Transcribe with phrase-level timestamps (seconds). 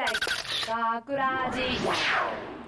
[0.00, 0.06] 大
[1.02, 1.60] 学ラジ。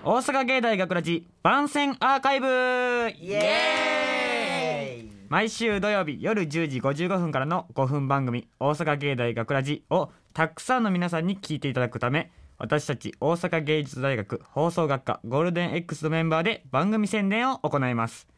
[0.04, 2.46] 大阪芸大学ラジ番宣アーカイブ。
[2.46, 5.12] イエーイ。
[5.30, 18.28] 毎週土曜日夜10時55分からの5分番組「大阪芸大学ラジをたくさんの皆さんに聞いていただくため私たち大阪芸術大学放送学科ゴールデン X のメンバーで番組宣伝を行います。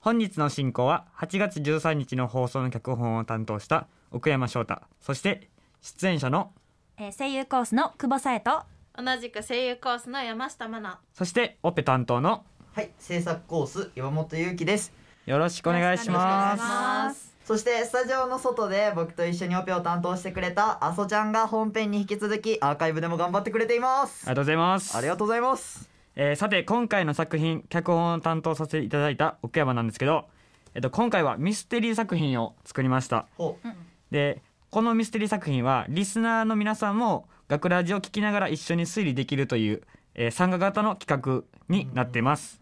[0.00, 5.48] 本日の進行は8月13日の放送の脚本を担当した奥山翔太そして
[5.80, 6.52] 出演者の
[6.96, 8.62] えー声優コースの久保紗恵と。
[8.96, 10.96] 同じく声優コースの山下真奈。
[11.12, 12.44] そしてオペ担当の。
[12.72, 14.92] はい制作コース岩本裕樹です。
[15.26, 16.62] よろしくお願いします。
[16.62, 17.34] ます。
[17.44, 24.28] そしてスタジオの外で僕と一緒にオペを担当してくれたあそちゃんが本編に引き続きアーカイブでも頑張ってくれています。
[24.28, 24.96] ありがとうございます。
[24.96, 25.90] ありがとうございます。
[26.14, 30.26] えーさて今回の作品脚本を担当させていただいた奥山なんですけど、
[30.74, 33.26] えっと、今回はミステリー作品を作りました。
[33.36, 33.68] ほう。
[34.12, 34.40] で
[34.74, 39.82] このミステリー作品はリスナーの皆さんも学ラジを聞きながら一緒に推理できるという、
[40.16, 42.60] えー参加型の企画になっています。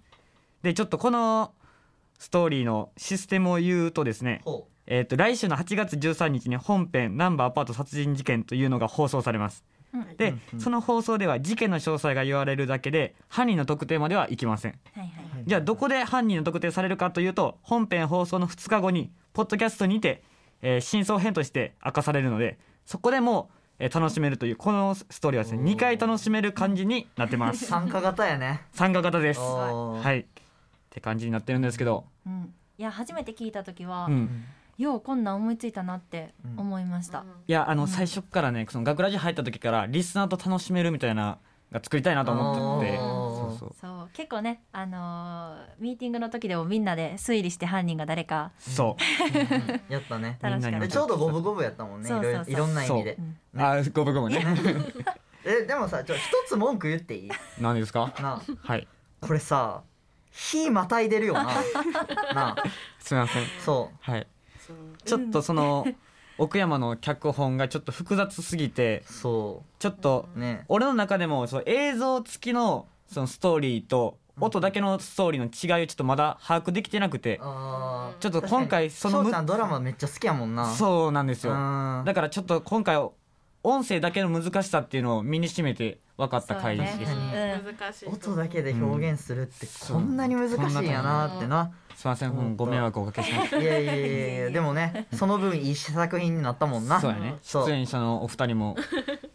[0.61, 1.55] でちょっとこの
[2.19, 9.65] ストーリーのシステムを言うとですねほえー、と来週の8月13日に本編「ナンバーアパート殺人事件」というのが放送されます。
[10.19, 10.61] で、うんうん。
[10.61, 14.73] その放送では事件の詳細が言われるだけで犯人の特定まではいきません。
[14.93, 15.45] はいはい。
[15.47, 20.23] じゃあどこで犯人の特定されるかというと本編放送の2日後にポッドキャストにて、
[20.63, 27.67] えー真相編として明かされるのでそこでも、えー楽しめるというこのストーリーはですね2回楽しめる感じになってまうす。
[27.67, 28.63] 参加型やね。
[28.73, 29.41] 参加型です。
[29.41, 30.21] はい。
[30.21, 30.25] っ
[30.91, 34.45] て感じになってるんですけど、うん、いや初めて聞いた時は、うん、
[34.77, 41.39] ようこんなん思いついたなって思いました、いやあの最初からねその学ラジ入った時からリスナーと楽しめるみたいな
[41.73, 42.97] が作りたいなと思ってて。
[42.98, 43.75] そうそう。
[43.81, 48.53] そう結構ねあのーミーティングの時でもみんなで推理して犯人が誰か。
[48.59, 48.97] そ
[49.89, 49.92] う。
[49.92, 50.19] や った。
[50.19, 50.39] ね
[50.89, 52.06] ちょうど五分五分やったもんね。
[52.06, 52.56] いそうそうそう。
[52.56, 53.19] ろんな意味で。
[53.55, 53.59] う。
[53.59, 54.45] んあーごめんごめんね。
[55.45, 57.31] えでもさちょ一つ文句言っていい？
[57.61, 58.12] 何ですか？
[58.20, 58.42] なあ。
[58.62, 58.86] はい。
[59.20, 59.83] これさ
[60.31, 61.45] 火またいでるよな。
[61.45, 61.53] な
[62.51, 62.57] あ。
[62.98, 63.45] すみません。
[63.64, 64.27] そはい。
[65.05, 65.86] ちょっとその
[66.39, 69.13] 奥山の脚本がちょっと複雑すぎてう。
[69.13, 70.65] そちょっとうね。
[70.69, 80.73] 俺の中でもその映像付きのそのストーリーと音だけのストーリーの違いをちょっとまだ把握できてなくてあちょっと今回そのその翔ちゃんドラマめっちゃ好きやもんな。
[80.73, 81.55] うそうなんですよ。
[81.55, 82.03] ん。
[82.05, 82.97] だからちょっと今回
[83.65, 87.63] 音声だけの難しさっていうのを身にしめて分かった回です、そうね。
[87.65, 87.77] うん。
[87.77, 91.71] 難しい音だけで表現するってうんこんなに難しいんやなってな、
[92.02, 96.96] すいません、うんご迷惑をおかけしましいやいやいやいや でもねその分いい作品になったもんな。
[96.96, 97.36] たそうやね。
[97.42, 98.77] 出演者のお二人も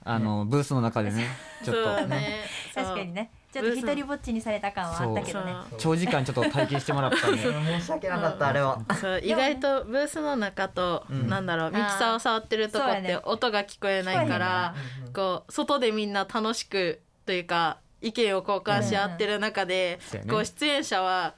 [0.03, 1.27] あのブースの中でね
[1.63, 2.41] ちょっそうとね
[2.75, 3.31] 確かにね。
[3.53, 5.55] ちょっと一人ぼっちにされた感はあったけどね。
[5.77, 7.37] 長時間ちょっと体験してもらったんで。
[7.79, 8.81] 申し訳なかったあれは。
[8.99, 9.21] そう。
[9.23, 14.75] 意外とブースの中と、うんなんだろうミキサーを触ってるとこって音が聞こえないから、
[15.13, 20.31] こう外でみんな楽しくというか意見を交換し合ってる中で、そうやね。
[20.33, 21.33] こう出演者は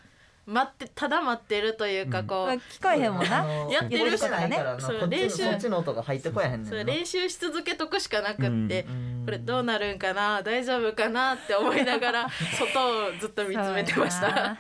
[0.50, 3.44] 待ってただ待ってるというかこう、聞こえへんもんな。
[3.44, 6.70] のやってるしないからなそう練習そっちの音が入ってこやへんねんな。
[6.70, 9.24] そう練習し続けとくしかなくって、うん。
[9.26, 10.42] これどうなるんかな？
[10.42, 11.34] 大丈夫かな？
[11.34, 12.28] って思いながら
[12.58, 14.58] 外をずっと見つめてました。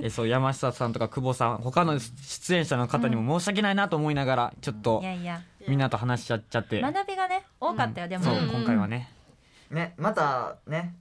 [0.00, 5.42] えそう 山下さんとか久保さん他の出演者の方にも申し訳ないなと思いながらちょっといやいや。
[5.66, 6.80] みんなと話しちゃっちゃって。
[6.80, 8.24] 学びがね多かったよ、でも。
[8.24, 9.10] 今回はね。
[9.70, 10.94] ねまたね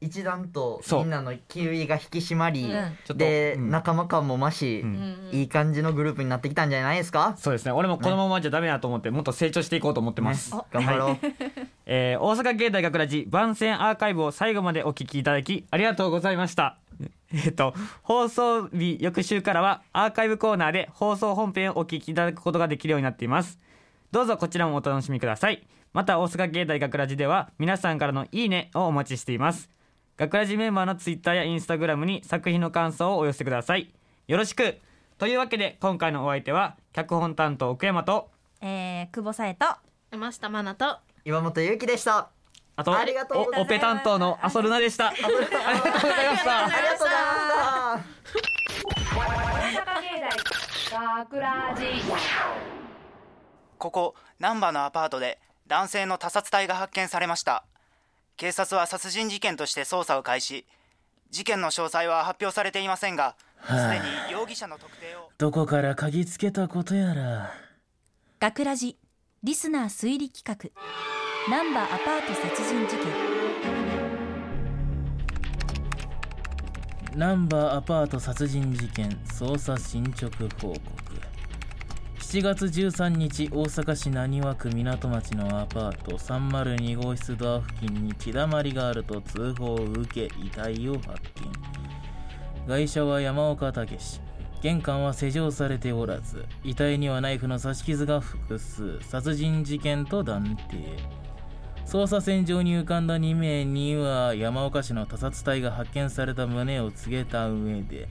[0.00, 2.70] 一段とみんなの気が引き締まり、
[3.10, 3.16] うん。
[3.16, 3.70] で、うん。
[3.70, 5.28] 仲間感も増し、うん。
[5.32, 7.34] いい感じのグループになってきたんじゃないですか？
[7.36, 7.72] そうですね。
[7.72, 10.60] 俺もこのままじゃダメだと思ってもっと成長していこうと思ってます、ね。
[10.70, 11.16] 頑張ろう、
[11.86, 16.78] えー大阪芸大学ラジ番宣アーカイブを最後までお聞きいただきありがとうございました。
[17.32, 23.58] えっと放送日翌週からはアーカイブコーナーで放送本編をお聞きいただくことができるようになっています。
[24.12, 25.66] どうぞこちらもお楽しみください。
[25.92, 29.70] また大阪芸大学ラジでは皆さんからのいいねをお待ちしています
[30.18, 33.94] 学ラジメンバーのツイッターやインスタグラムに作品の感想をお寄せください。
[34.26, 34.78] よろしく。
[35.16, 38.28] というわけで今回のお相手は脚本担当奥山と
[38.60, 39.66] えー、久保紗恵と
[40.10, 42.30] 山下真奈と岩本裕樹でした。
[42.74, 45.08] あとありがとうございますおオペ担当のアソルナでした。
[45.10, 45.52] ありがとうござい
[46.30, 46.64] ました。
[46.64, 47.22] ありがとうござい
[52.02, 52.78] ました。
[53.78, 55.38] ここ難波のアパートで
[55.68, 57.64] 男性の他殺体が発見されました
[58.38, 60.64] 警察は殺人事件として捜査を開始。
[61.28, 63.34] 事件の詳細は発表されていませんが
[63.66, 65.28] すでに容疑者の特定を。
[65.36, 67.52] どこから嗅ぎつけたことやら。
[68.38, 68.96] 学ラジ
[69.42, 70.70] リスナー推理企画。
[71.50, 73.06] ナンバーアパート殺人事件。
[77.16, 80.28] ナンバーアパート殺人事件捜査進捗
[80.60, 80.78] 報告
[82.28, 92.68] 7月13日大阪市浪速区港町のアパート302号室ドア付近に血だまりがあると通報を受け遺体を発見。
[92.68, 93.98] 外車は山岡武
[94.60, 99.00] 玄関は施錠されておらず遺体にはナイフの刺し傷が複数。
[99.00, 100.84] 殺人事件と断定。
[101.86, 108.06] 捜査線上に浮かんだ2名には山岡市の他殺体が発見された旨を告げた上で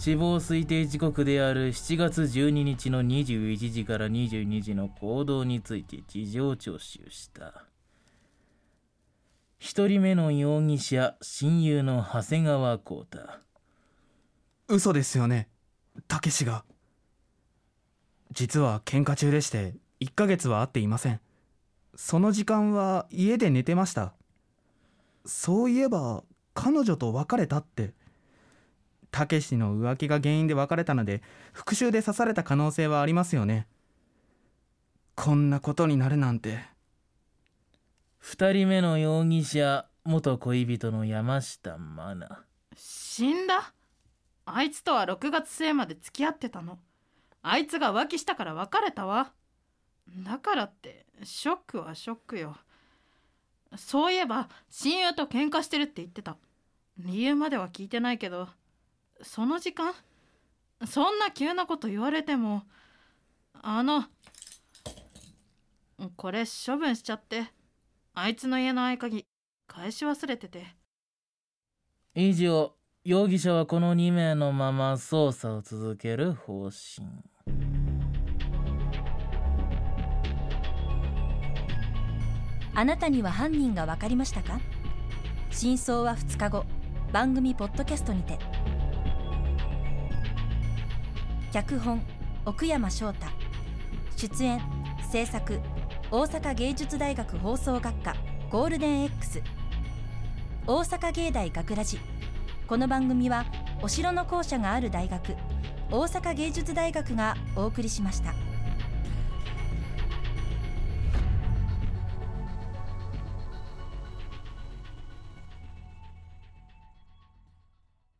[0.00, 6.80] 死亡推定時刻である7月12日の21時から22時の行動について事情聴取
[7.10, 7.66] した。
[9.60, 13.18] 1人目の容疑者親友の長谷川浩太。
[14.68, 15.50] 嘘ですよね
[16.08, 16.64] たけしが。
[18.32, 21.20] 実は喧嘩中でして1ヶ月は会っていません。
[21.94, 24.14] その時間は家で寝てました。
[25.26, 26.24] そういえば
[26.54, 27.99] 彼女と別れたって。
[29.10, 31.22] たけしの浮気が原因で別れたので
[31.52, 33.66] 復讐で刺された可能性はありますよね。
[35.14, 36.60] こんなことになるなんて。
[38.22, 42.40] 2人目の容疑者元恋人の山下真奈。
[42.76, 43.72] 死んだ？
[44.46, 46.78] あいつとは6月末まで付き合ってたの。
[47.42, 49.32] あいつが浮気したから別れたわ。
[50.24, 52.56] だからってショックはショックよ。
[53.76, 56.36] そういえば親友と喧嘩してるって言ってた。
[56.98, 58.48] 理由までは聞いてないけど
[59.22, 59.92] その時間？
[60.86, 62.62] そんな急なこと言われても
[63.52, 64.04] あの
[66.16, 67.44] これ処分しちゃって
[68.14, 69.26] あいつの家の合鍵
[69.66, 70.66] 返し忘れてて。
[72.14, 72.74] 以上
[73.04, 77.06] 容疑者はこの2名のまま捜査を続ける方針。
[82.74, 84.60] あなたには犯人が分かりましたか？
[85.50, 86.64] 真相は2日後
[87.12, 88.38] 番組ポッドキャストにて
[91.52, 92.00] 脚本
[92.44, 93.26] 奥山翔太。
[94.16, 94.60] 出演
[95.10, 95.60] 制作
[96.08, 98.14] 大阪芸術大学放送学科
[98.50, 99.42] ゴールデン X
[100.68, 101.98] 大阪芸大学ラジ。
[102.68, 103.46] この番組は
[103.82, 105.34] お城の校舎がある大学
[105.90, 108.32] 大阪芸術大学がお送りしました。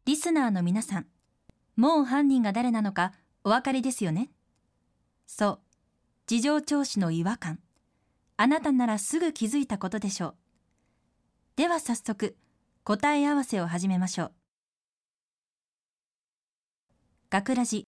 [0.04, 1.06] リスナーの皆さん、
[1.80, 4.28] もう犯人が誰なのかお分かりですよね？
[5.26, 5.60] そう、
[6.26, 7.58] 事情聴取の違和感。
[8.36, 10.34] あなたならすぐ気づいたことでしょう。
[11.56, 12.36] では早速、
[12.84, 14.32] 答え合わせを始めましょう。
[17.30, 17.86] 学ラジ。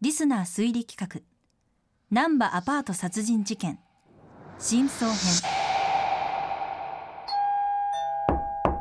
[0.00, 1.20] リスナー推理企画。
[2.12, 3.80] 難波アパート殺人事件。
[4.60, 5.18] 真相編。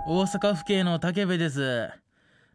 [0.05, 2.02] 大阪府警の武部です。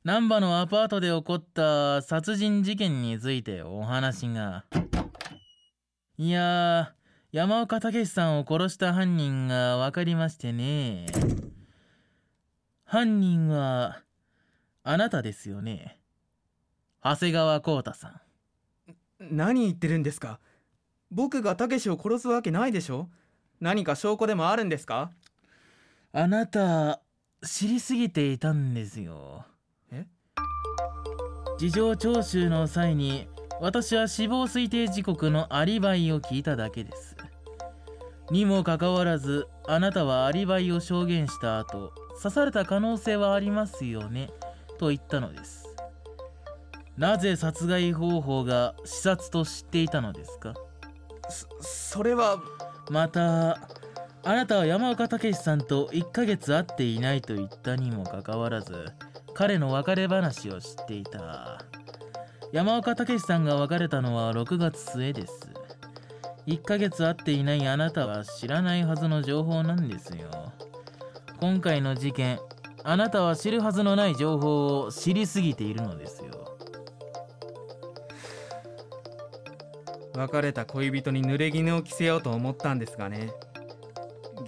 [0.08, 4.64] 難波のアパートで起こった殺人事件についてお話が。
[6.16, 11.08] いやー山岡武さんを殺した犯人が分かりましてね。
[12.84, 14.00] 犯人は
[14.82, 15.98] あなたですよね。
[17.04, 18.20] 長谷川浩太さん。
[19.20, 20.40] 何言ってるんですか？
[21.10, 23.10] 僕がたけしを殺すわけないでしょ？
[23.60, 25.10] 何か証拠でもあるんですか？
[26.14, 27.02] あなた
[27.46, 29.44] 知りすぎていたんですよ。
[29.44, 29.57] え
[31.58, 33.26] 事情聴取の際に
[33.60, 37.16] 私は死亡推定時刻のアリバイを聞いただけです。
[38.30, 44.30] にもかかわらずあなたはアリバイを証言した後刺された可能性はありますよね
[44.78, 45.74] と言ったのです。
[46.96, 50.54] なぜ殺害方法が視察と知っていたのですか？
[51.60, 52.40] それは
[52.88, 53.58] また
[54.22, 58.92] あなたは山岡武さんと1ヶ月会っていないと言ったにもかかわらず
[59.38, 61.62] 彼の別れ話を知っていた。
[62.50, 65.48] 山岡武さんが別れたのは6月末です。
[66.48, 70.52] 1ヶ月会っていないあなたは知らないはずの情報なんですよ。
[71.38, 72.40] 今回の事件
[72.82, 76.58] あなたは知るはずのない情報を知りすぎているのですよ。
[80.16, 83.30] 別れた恋人に濡れ衣を着せようと思ったんですがね。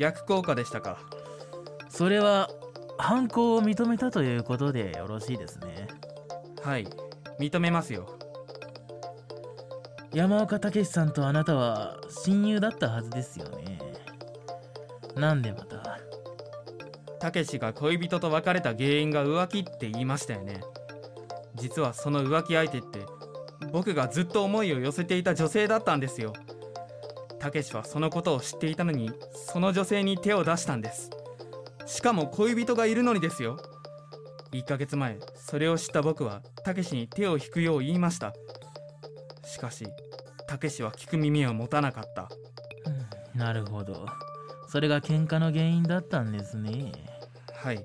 [0.00, 0.98] 逆効果でしたか。
[1.88, 2.50] それは
[3.00, 5.88] 犯行を認めたということでよろしいですね。
[6.62, 6.86] はい。
[7.38, 8.18] 認めますよ。
[10.12, 13.78] 山岡武さんとあなたは親友だったはずですよね。
[15.16, 15.98] なんでまた？
[17.18, 20.60] たけしが恋人と別れた原因が浮気って言いましたよね。
[21.54, 23.00] 実はその浮気相手って
[23.72, 26.32] 僕がずっと思いを寄せていた女性だったんですよ。
[27.38, 31.10] たけしはそのことを知っていたのにその女性に手を出したんです
[31.90, 33.58] しかも恋人がいるのにですよ。
[34.52, 38.32] 1ヶ月前それを知った僕はたけしに手を引くよう言いました。
[39.44, 39.84] しかし
[40.46, 42.30] たけしは聞く耳を持たなかった。
[43.34, 44.06] うんなるほど。
[44.68, 46.92] それが喧嘩の原因だったんですね。
[47.52, 47.84] はい。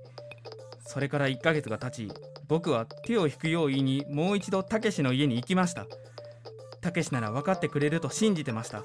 [0.86, 2.12] それから1ヶ月が経ち
[2.48, 5.88] 僕は手を引くよう言いにもう一度たけしの家に行きました。
[6.80, 8.84] たけしなら分かってくれると信じてました。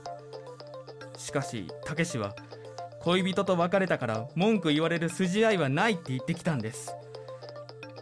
[1.18, 2.34] しかしたけしは
[3.00, 6.94] 恋人と別れたから文句言われる筋合いはないって言ってきたんです。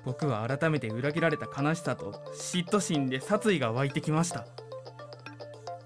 [0.05, 4.47] 僕は改めて裏切られた悲しさと嫉妬心で殺意が湧いてきました。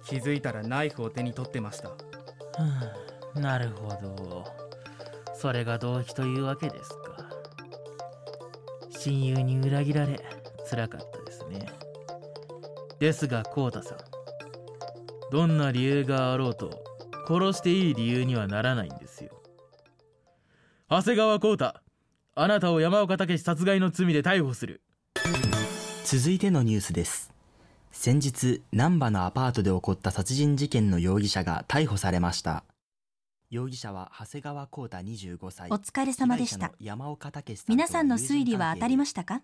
[0.06, 1.90] 気づいたらナイフを手に取ってました。
[3.34, 4.44] うんなるほど。
[5.34, 6.96] それが動機というわけですか。
[8.98, 10.20] 親友に裏切られ
[10.68, 11.66] 辛かったですね。
[12.98, 13.98] ですがコウタさん。
[15.30, 16.91] どんな理由があろうと
[17.32, 19.42] 殺していい理由にはならないんですよ。
[20.90, 21.74] 長谷川浩太
[22.34, 24.82] あなたを山岡武殺害の罪で逮捕する。
[26.04, 27.32] 続いてのニュースです。
[27.90, 32.64] 先日難波のアパートで起こった殺人事件の容疑者が逮捕されました。
[33.50, 35.70] 容疑者は長谷川浩太25歳。
[35.70, 36.72] お疲れ様でした。
[36.80, 39.42] 山岡武さんと皆さんの推理は当たりまししたか？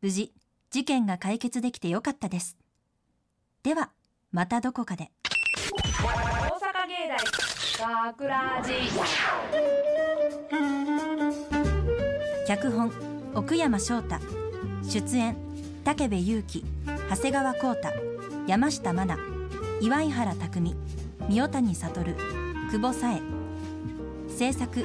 [0.00, 0.32] 無事
[0.70, 2.56] 事件が解決できてよかったです。
[3.62, 3.90] では
[4.32, 5.12] またどこかで
[7.12, 7.28] 大阪芸
[7.78, 8.72] 大学ラジ
[12.48, 12.90] 脚本
[13.34, 14.18] 奥山翔太。
[14.82, 15.36] 出演
[15.84, 16.64] 武部勇樹
[17.10, 17.92] 長谷川浩太
[18.46, 19.20] 山下真奈
[19.82, 20.74] 岩井原匠
[21.28, 22.14] 三代谷悟
[22.70, 23.20] 久保紗恵
[24.30, 24.82] 制作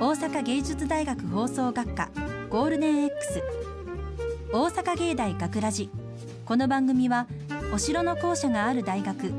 [0.00, 2.08] 大阪芸術大学放送学科
[2.50, 3.40] ゴールデン X
[4.52, 5.90] 大阪芸大学ラジ。
[6.44, 7.28] この番組は
[7.72, 9.32] お城の校舎がある大学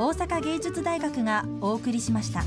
[0.00, 2.42] 大阪芸術大学がお送りしました。